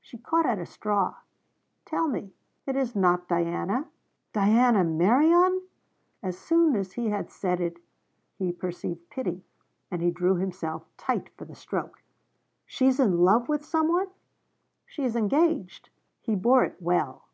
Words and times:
She 0.00 0.16
caught 0.16 0.46
at 0.46 0.60
a 0.60 0.64
straw: 0.64 1.16
'Tell 1.86 2.06
me, 2.06 2.32
it 2.66 2.76
is 2.76 2.94
not 2.94 3.26
Diana?' 3.26 3.88
'Diana 4.32 4.84
Merion!' 4.84 5.60
As 6.22 6.38
soon 6.38 6.76
as 6.76 6.92
he 6.92 7.08
had 7.08 7.28
said 7.32 7.60
it 7.60 7.80
he 8.38 8.52
perceived 8.52 9.10
pity, 9.10 9.44
and 9.90 10.00
he 10.00 10.12
drew 10.12 10.36
himself 10.36 10.84
tight 10.96 11.30
for 11.36 11.46
the 11.46 11.56
stroke. 11.56 12.00
'She's 12.64 13.00
in 13.00 13.18
love 13.22 13.48
with 13.48 13.64
some 13.64 13.88
one?' 13.88 14.06
'She 14.86 15.02
is 15.02 15.16
engaged.' 15.16 15.90
He 16.20 16.36
bore 16.36 16.62
it 16.64 16.76
well. 16.80 17.24